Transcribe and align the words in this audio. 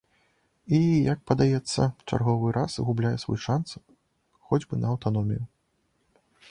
І, 0.77 0.79
як 1.13 1.19
падаецца, 1.31 1.81
чарговы 2.09 2.47
раз 2.57 2.79
губляе 2.89 3.15
свой 3.25 3.39
шанц 3.47 3.67
хоць 4.49 4.65
бы 4.71 4.75
на 4.85 4.93
аўтаномію. 4.95 5.43